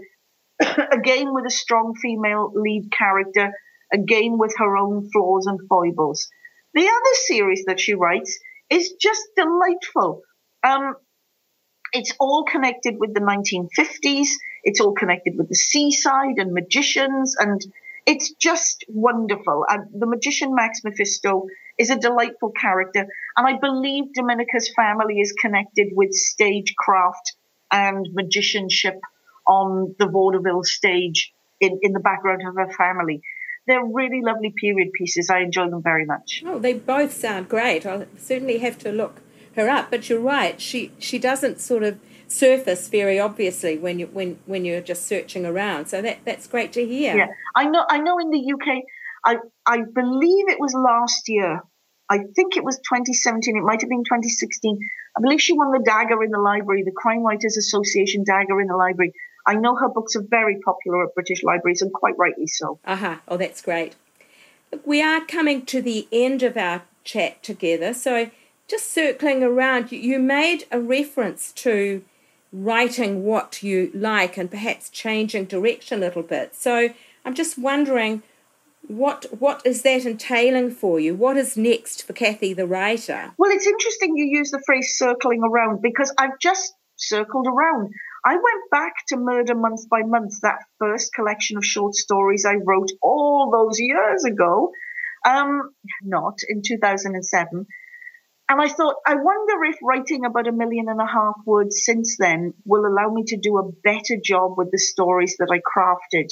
[0.94, 3.52] again, with a strong female lead character,
[3.92, 6.30] again with her own flaws and foibles.
[6.74, 10.22] The other series that she writes is just delightful.
[10.64, 10.96] Um,
[11.92, 14.30] it's all connected with the 1950s.
[14.64, 17.60] It's all connected with the seaside and magicians, and
[18.06, 19.66] it's just wonderful.
[19.68, 21.48] And the magician Max Mephisto
[21.80, 23.08] is a delightful character.
[23.38, 27.34] And I believe Domenica's family is connected with stagecraft
[27.72, 29.00] and magicianship
[29.48, 33.22] on the vaudeville stage in, in the background of her family.
[33.66, 35.30] They're really lovely period pieces.
[35.30, 36.44] I enjoy them very much.
[36.46, 37.86] Oh, they both sound great.
[37.86, 39.22] I'll certainly have to look
[39.56, 39.92] her up.
[39.92, 40.60] But you're right.
[40.60, 45.46] She she doesn't sort of surface very obviously when you when when you're just searching
[45.46, 45.88] around.
[45.88, 47.16] So that that's great to hear.
[47.16, 47.86] Yeah, I know.
[47.88, 48.18] I know.
[48.18, 48.84] In the UK,
[49.26, 51.62] I I believe it was last year.
[52.10, 53.56] I think it was 2017.
[53.56, 54.80] It might have been 2016.
[55.18, 58.68] I believe she won the Dagger in the Library, the Crime Writers Association Dagger in
[58.68, 59.14] the Library.
[59.46, 62.80] I know her books are very popular at British libraries, and quite rightly so.
[62.86, 62.94] Aha!
[62.94, 63.20] Uh-huh.
[63.28, 63.96] Oh, that's great.
[64.86, 68.30] We are coming to the end of our chat together, so
[68.68, 72.04] just circling around, you made a reference to
[72.52, 76.56] writing what you like and perhaps changing direction a little bit.
[76.56, 76.90] So
[77.26, 78.24] I'm just wondering
[78.90, 81.14] what what is that entailing for you?
[81.14, 83.32] What is next for Cathy the writer?
[83.38, 87.92] Well, it's interesting you use the phrase circling around because I've just circled around.
[88.26, 92.56] I went back to Murder Month by Month, that first collection of short stories I
[92.56, 94.72] wrote all those years ago,
[95.24, 95.70] um,
[96.04, 97.68] not in 2007.
[98.50, 102.18] And I thought, I wonder if writing about a million and a half words since
[102.18, 106.30] then will allow me to do a better job with the stories that I crafted.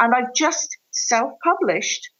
[0.00, 2.10] And I've just self published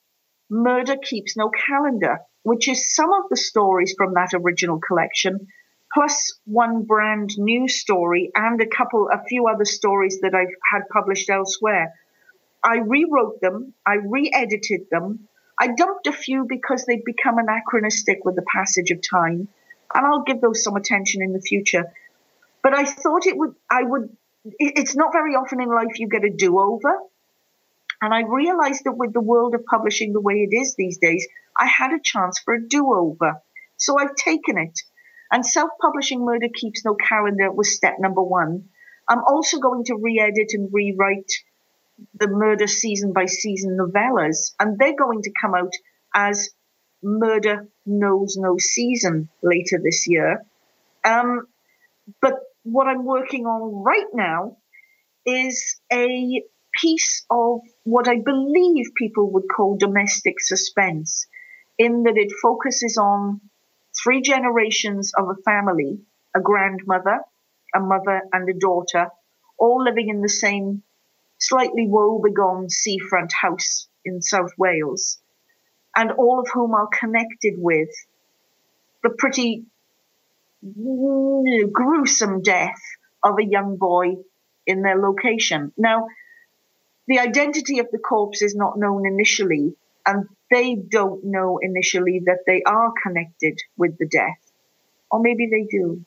[0.51, 2.21] Murder Keeps No Calendar.
[2.43, 5.49] which is some of the stories from that original collection,
[5.93, 10.89] plus one brand new story and a couple, a few other stories that I've had
[10.91, 11.93] published elsewhere.
[12.65, 15.29] I rewrote them, I re edited them,
[15.61, 19.49] I dumped a few because they'd become anachronistic with the passage of time,
[19.95, 21.85] and I'll give those some attention in the future.
[22.63, 24.17] But I thought it would, I would,
[24.59, 26.93] it's not very often in life you get a do over.
[28.01, 31.27] And I realized that with the world of publishing the way it is these days,
[31.59, 33.43] I had a chance for a do over.
[33.77, 34.79] So I've taken it.
[35.31, 38.69] And self publishing Murder Keeps No Calendar was step number one.
[39.09, 41.31] I'm also going to re edit and rewrite
[42.15, 45.73] the murder season by season novellas, and they're going to come out
[46.15, 46.51] as
[47.03, 50.45] Murder Knows No Season later this year.
[51.05, 51.47] Um,
[52.21, 54.57] but what I'm working on right now
[55.27, 56.43] is a
[56.81, 61.27] piece of what I believe people would call domestic suspense,
[61.79, 63.41] in that it focuses on
[64.03, 66.01] three generations of a family
[66.37, 67.21] a grandmother,
[67.75, 69.09] a mother, and a daughter,
[69.59, 70.83] all living in the same
[71.39, 75.19] slightly woebegone seafront house in South Wales,
[75.97, 77.89] and all of whom are connected with
[79.03, 79.65] the pretty
[81.73, 82.83] gruesome death
[83.23, 84.17] of a young boy
[84.67, 85.73] in their location.
[85.79, 86.09] Now,
[87.09, 89.75] the identity of the corpse is not known initially,
[90.07, 94.39] and they don't know initially that they are connected with the death.
[95.11, 96.05] Or maybe they do.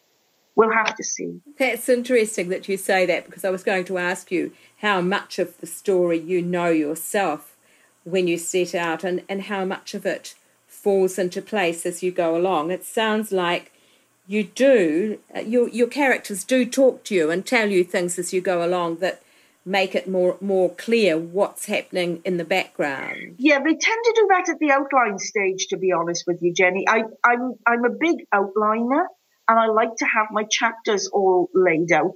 [0.55, 1.41] We'll have to see.
[1.57, 5.39] That's interesting that you say that because I was going to ask you how much
[5.39, 7.57] of the story you know yourself
[8.03, 10.35] when you set out and, and how much of it
[10.67, 12.69] falls into place as you go along.
[12.69, 13.71] It sounds like
[14.27, 18.33] you do, uh, your, your characters do talk to you and tell you things as
[18.33, 19.21] you go along that
[19.65, 23.35] make it more more clear what's happening in the background.
[23.37, 25.67] Yeah, they tend to do that at the outline stage.
[25.69, 29.05] To be honest with you, Jenny, I, I'm I'm a big outliner,
[29.47, 32.15] and I like to have my chapters all laid out.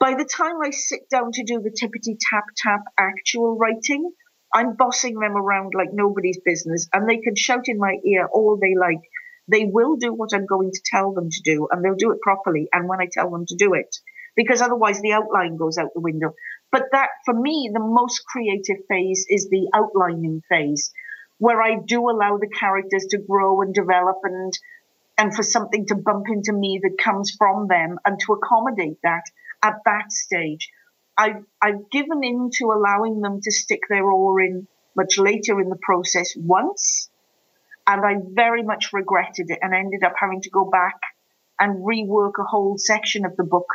[0.00, 4.10] By the time I sit down to do the tippity tap tap actual writing,
[4.52, 8.58] I'm bossing them around like nobody's business, and they can shout in my ear all
[8.60, 9.02] they like.
[9.48, 12.20] They will do what I'm going to tell them to do, and they'll do it
[12.20, 12.68] properly.
[12.72, 13.94] And when I tell them to do it,
[14.36, 16.34] because otherwise the outline goes out the window.
[16.72, 20.90] But that, for me, the most creative phase is the outlining phase,
[21.38, 24.52] where I do allow the characters to grow and develop and
[25.18, 29.24] and for something to bump into me that comes from them and to accommodate that
[29.62, 30.70] at that stage.
[31.16, 35.68] I've, I've given in to allowing them to stick their oar in much later in
[35.68, 37.10] the process once,
[37.86, 40.96] and I very much regretted it and ended up having to go back
[41.60, 43.66] and rework a whole section of the book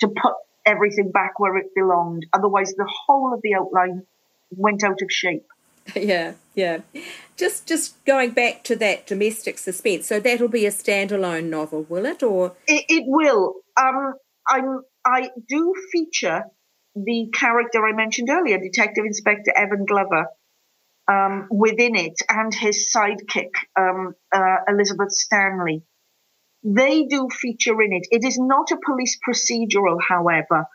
[0.00, 0.34] to put
[0.66, 2.26] everything back where it belonged.
[2.32, 4.02] Otherwise, the whole of the outline
[4.50, 5.46] went out of shape.
[5.94, 6.78] Yeah, yeah.
[7.36, 10.08] Just just going back to that domestic suspense.
[10.08, 12.24] So that'll be a standalone novel, will it?
[12.24, 13.54] Or it, it will.
[13.80, 14.14] Um,
[14.48, 16.42] I'm I do feature
[16.96, 20.26] the character I mentioned earlier, Detective Inspector Evan Glover,
[21.08, 25.82] um, within it, and his sidekick um, uh, Elizabeth Stanley.
[26.68, 28.08] They do feature in it.
[28.10, 30.66] It is not a police procedural, however.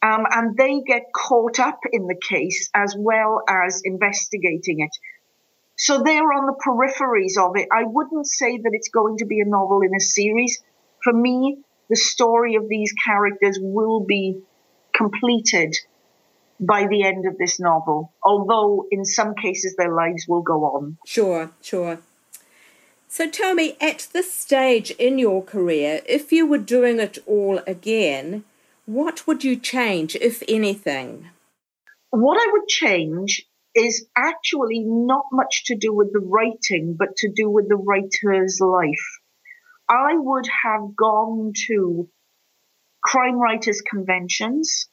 [0.00, 4.90] Um, and they get caught up in the case as well as investigating it.
[5.76, 7.68] So they're on the peripheries of it.
[7.70, 10.62] I wouldn't say that it's going to be a novel in a series.
[11.02, 11.58] For me,
[11.90, 14.40] the story of these characters will be
[14.96, 15.76] completed
[16.58, 20.96] by the end of this novel, although in some cases their lives will go on.
[21.04, 21.98] Sure, sure.
[23.16, 27.60] So tell me, at this stage in your career, if you were doing it all
[27.64, 28.42] again,
[28.86, 31.30] what would you change, if anything?
[32.10, 37.30] What I would change is actually not much to do with the writing, but to
[37.30, 39.06] do with the writer's life.
[39.88, 42.08] I would have gone to
[43.00, 44.88] crime writers conventions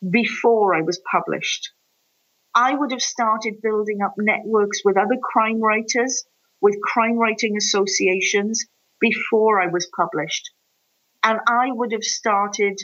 [0.00, 1.72] before I was published.
[2.54, 6.24] I would have started building up networks with other crime writers,
[6.60, 8.66] with crime writing associations
[9.00, 10.50] before I was published.
[11.22, 12.78] And I would have started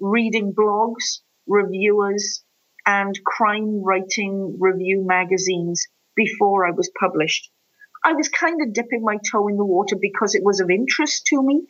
[0.00, 2.44] reading blogs, reviewers,
[2.86, 7.50] and crime writing review magazines before I was published.
[8.04, 11.26] I was kind of dipping my toe in the water because it was of interest
[11.26, 11.66] to me,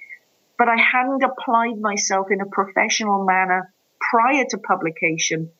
[0.58, 5.50] but I hadn't applied myself in a professional manner prior to publication.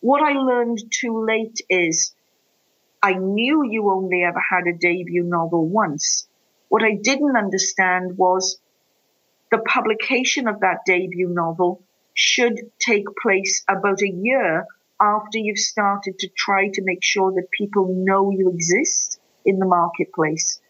[0.00, 2.14] What I learned too late is
[3.02, 6.28] I knew you only ever had a debut novel once.
[6.68, 8.60] What I didn't understand was
[9.50, 11.82] the publication of that debut novel
[12.14, 14.66] should take place about a year
[15.00, 19.66] after you've started to try to make sure that people know you exist in the
[19.66, 20.60] marketplace.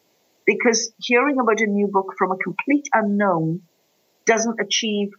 [0.46, 3.62] because hearing about a new book from a complete unknown
[4.24, 5.10] doesn't achieve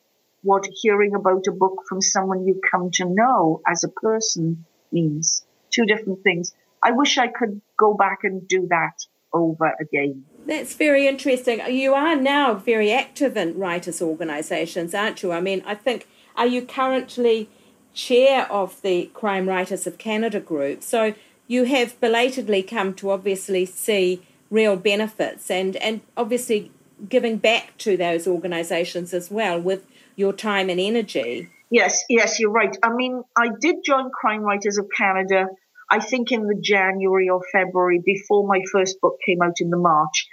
[0.41, 5.45] what hearing about a book from someone you come to know as a person means.
[5.71, 6.53] Two different things.
[6.83, 8.93] I wish I could go back and do that
[9.33, 10.25] over again.
[10.45, 11.61] That's very interesting.
[11.73, 15.31] You are now very active in writers' organisations, aren't you?
[15.31, 17.49] I mean, I think, are you currently
[17.93, 20.83] chair of the Crime Writers of Canada group?
[20.83, 21.13] So
[21.47, 26.71] you have belatedly come to obviously see real benefits and, and obviously
[27.09, 31.49] giving back to those organisations as well with your time and energy.
[31.69, 32.75] Yes, yes, you're right.
[32.83, 35.47] I mean, I did join Crime Writers of Canada,
[35.93, 39.77] I think in the January or February before my first book came out in the
[39.77, 40.27] March.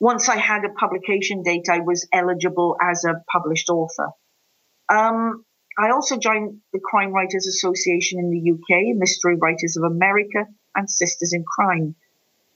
[0.00, 4.08] Once I had a publication date, I was eligible as a published author.
[4.88, 5.44] Um,
[5.78, 10.90] I also joined the Crime Writers Association in the UK, Mystery Writers of America, and
[10.90, 11.94] Sisters in Crime.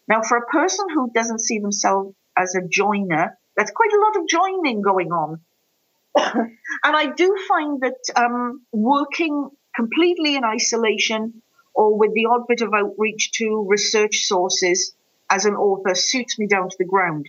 [0.08, 4.16] Now, for a person who doesn't see themselves as a joiner, that's quite a lot
[4.16, 5.40] of joining going on.
[6.16, 11.43] and I do find that um, working completely in isolation
[11.74, 14.94] or with the odd bit of outreach to research sources
[15.30, 17.28] as an author suits me down to the ground.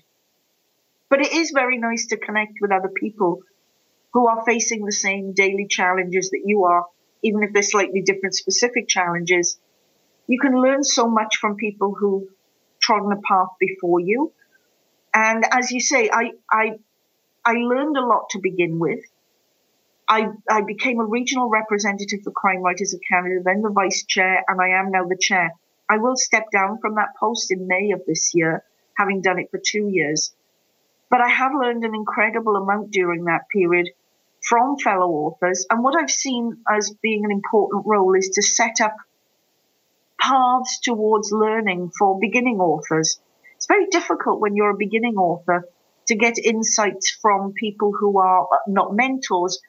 [1.10, 3.42] But it is very nice to connect with other people
[4.14, 6.86] who are facing the same daily challenges that you are,
[7.24, 9.60] even if they're slightly different specific challenges.
[10.28, 12.30] You can learn so much from people who've
[12.82, 14.32] trodden a path before you.
[15.14, 16.80] And as you say, I, I
[17.46, 19.02] I learned a lot to begin with.
[20.08, 24.44] I, I became a regional representative for Crime Writers of Canada, then the vice chair,
[24.48, 25.52] and I am now the chair.
[25.90, 28.64] I will step down from that post in May of this year,
[28.98, 30.34] having done it for two years.
[31.10, 33.90] But I have learned an incredible amount during that period
[34.42, 35.66] from fellow authors.
[35.70, 38.96] And what I've seen as being an important role is to set up
[40.20, 43.20] paths towards learning for beginning authors.
[43.56, 45.68] It's very difficult when you're a beginning author
[46.08, 49.60] to get insights from people who are not mentors,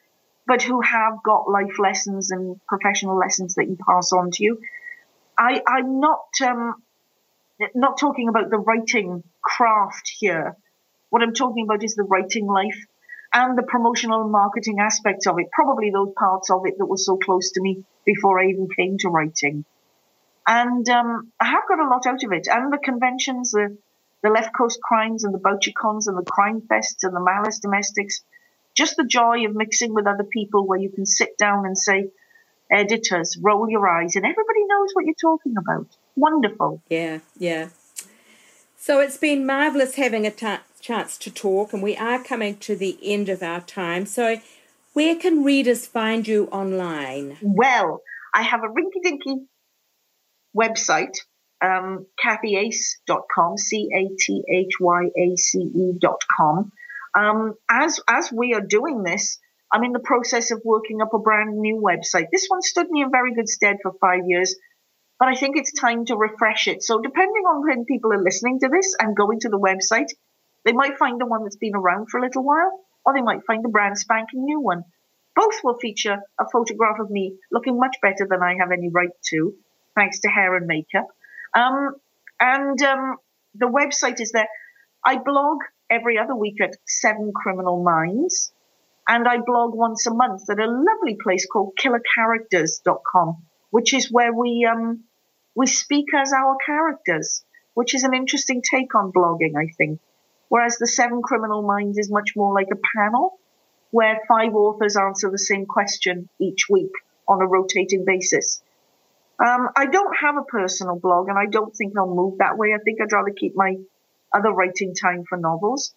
[0.47, 4.59] but who have got life lessons and professional lessons that you pass on to you.
[5.37, 6.75] I, I'm not um,
[7.75, 10.55] not talking about the writing craft here.
[11.09, 12.79] What I'm talking about is the writing life
[13.33, 15.51] and the promotional and marketing aspects of it.
[15.51, 18.97] Probably those parts of it that were so close to me before I even came
[18.99, 19.65] to writing.
[20.47, 22.47] And um, I have got a lot out of it.
[22.49, 23.77] And the conventions, the
[24.23, 28.23] the Left Coast Crimes and the Bouchercons and the Crime Fests and the Malice Domestics.
[28.77, 32.09] Just the joy of mixing with other people where you can sit down and say,
[32.71, 35.87] editors, roll your eyes, and everybody knows what you're talking about.
[36.15, 36.81] Wonderful.
[36.89, 37.69] Yeah, yeah.
[38.77, 42.75] So it's been marvellous having a t- chance to talk, and we are coming to
[42.75, 44.05] the end of our time.
[44.05, 44.39] So,
[44.93, 47.37] where can readers find you online?
[47.41, 48.01] Well,
[48.33, 49.47] I have a rinky dinky
[50.55, 51.15] website
[51.63, 54.11] um, cathyace.com, C-A-T-H-Y-A-C-E.com.
[57.17, 59.39] Um, as, as we are doing this,
[59.73, 62.27] I'm in the process of working up a brand new website.
[62.31, 64.55] This one stood me in very good stead for five years,
[65.19, 66.83] but I think it's time to refresh it.
[66.83, 70.11] So depending on when people are listening to this and going to the website,
[70.63, 73.45] they might find the one that's been around for a little while, or they might
[73.47, 74.83] find the brand spanking new one.
[75.35, 79.15] Both will feature a photograph of me looking much better than I have any right
[79.29, 79.53] to,
[79.95, 81.07] thanks to hair and makeup.
[81.55, 81.95] Um,
[82.39, 83.17] and um,
[83.55, 84.47] the website is there.
[85.05, 85.59] I blog
[85.89, 88.51] every other week at Seven Criminal Minds,
[89.07, 94.33] and I blog once a month at a lovely place called killercharacters.com, which is where
[94.33, 95.03] we um,
[95.55, 99.99] we speak as our characters, which is an interesting take on blogging, I think.
[100.49, 103.39] Whereas the Seven Criminal Minds is much more like a panel
[103.91, 106.91] where five authors answer the same question each week
[107.27, 108.61] on a rotating basis.
[109.39, 112.73] Um, I don't have a personal blog, and I don't think I'll move that way.
[112.73, 113.75] I think I'd rather keep my
[114.33, 115.93] other writing time for novels.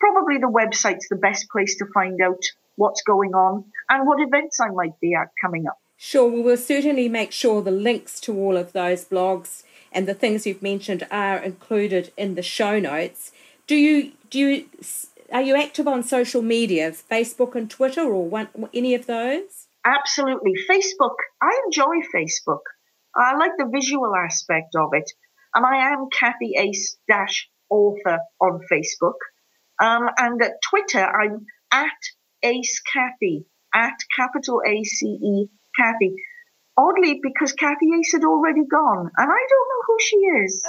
[0.00, 2.42] Probably the website's the best place to find out
[2.76, 5.78] what's going on and what events I might be at coming up.
[5.96, 10.14] Sure, we will certainly make sure the links to all of those blogs and the
[10.14, 13.32] things you've mentioned are included in the show notes.
[13.66, 14.68] Do you do you
[15.32, 19.66] are you active on social media, Facebook and Twitter, or one, any of those?
[19.84, 20.52] Absolutely.
[20.68, 22.60] Facebook, I enjoy Facebook.
[23.16, 25.12] I like the visual aspect of it.
[25.54, 29.18] And I am Cathy Ace dash author on Facebook.
[29.80, 31.90] Um, and at Twitter, I'm at
[32.42, 35.46] Ace Cathy, at capital A C E
[35.76, 36.14] Cathy.
[36.76, 40.66] Oddly, because Cathy Ace had already gone, and I don't know who she is.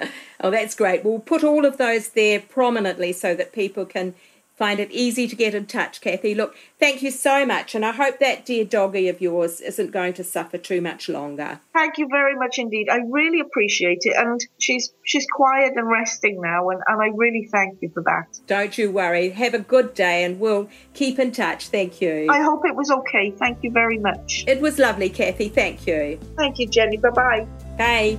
[0.42, 1.04] oh, that's great.
[1.04, 4.14] We'll put all of those there prominently so that people can
[4.56, 6.34] find it easy to get in touch, Cathy.
[6.34, 10.14] Look, thank you so much, and I hope that dear doggy of yours isn't going
[10.14, 11.60] to suffer too much longer.
[11.72, 12.88] Thank you very much indeed.
[12.90, 17.48] I really appreciate it, and she's she's quiet and resting now, and, and I really
[17.52, 18.38] thank you for that.
[18.46, 19.30] Don't you worry.
[19.30, 21.68] Have a good day, and we'll keep in touch.
[21.68, 22.26] Thank you.
[22.30, 23.30] I hope it was okay.
[23.32, 24.44] Thank you very much.
[24.46, 25.48] It was lovely, Cathy.
[25.48, 26.18] Thank you.
[26.36, 26.96] Thank you, Jenny.
[26.96, 27.46] Bye bye.
[27.76, 28.18] Bye.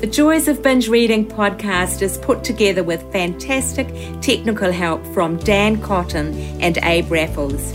[0.00, 3.88] The Joys of Binge Reading podcast is put together with fantastic
[4.20, 7.74] technical help from Dan Cotton and Abe Raffles.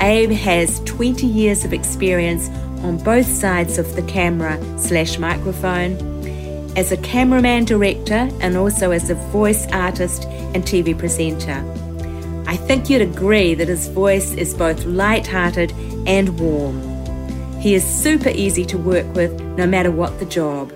[0.00, 2.48] Abe has 20 years of experience
[2.82, 5.94] on both sides of the camera slash microphone,
[6.76, 10.24] as a cameraman director and also as a voice artist
[10.54, 11.62] and TV presenter.
[12.46, 15.72] I think you'd agree that his voice is both light-hearted
[16.06, 16.80] and warm.
[17.60, 20.72] He is super easy to work with no matter what the job.